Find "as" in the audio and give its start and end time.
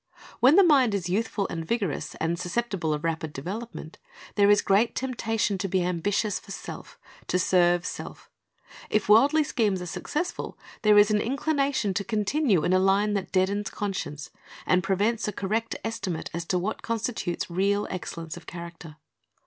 16.33-16.45